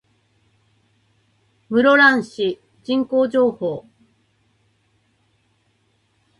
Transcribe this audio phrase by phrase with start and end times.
[1.69, 3.85] 室蘭市人口情報